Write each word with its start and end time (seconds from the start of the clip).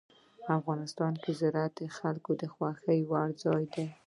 افغانستان 0.57 1.13
کې 1.23 1.31
زراعت 1.39 1.73
د 1.77 1.81
خلکو 1.97 2.31
د 2.41 2.43
خوښې 2.53 2.99
وړ 3.09 3.29
ځای 3.43 3.63
دی. 3.73 3.87